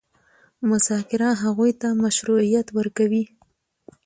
مذاکره 0.69 1.29
هغوی 1.43 1.71
ته 1.81 1.87
مشروعیت 2.03 2.67
ورکوي. 2.77 3.23